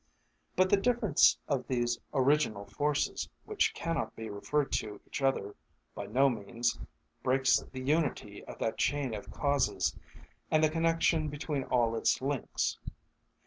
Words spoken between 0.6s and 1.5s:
the difference